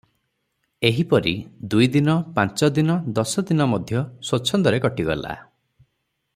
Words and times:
ଏହିପରି 0.87 1.33
ଦୁଇଦିନ, 1.73 2.15
ପାଞ୍ଚଦିନ 2.39 2.97
ଦଶ 3.19 3.45
ଦିନ 3.51 3.69
ମଧ୍ୟ 3.75 4.01
ସ୍ୱଚ୍ଛନ୍ଦରେ 4.01 4.83
କଟି 4.87 5.09
ଗଲା। 5.11 5.39